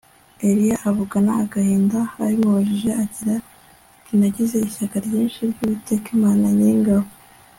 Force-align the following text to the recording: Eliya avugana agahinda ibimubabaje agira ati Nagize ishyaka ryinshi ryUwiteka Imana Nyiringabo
Eliya 0.47 0.77
avugana 0.89 1.31
agahinda 1.43 1.99
ibimubabaje 2.21 2.89
agira 3.01 3.01
ati 3.97 4.11
Nagize 4.19 4.55
ishyaka 4.67 4.95
ryinshi 5.05 5.39
ryUwiteka 5.51 6.07
Imana 6.17 6.45
Nyiringabo 6.57 7.07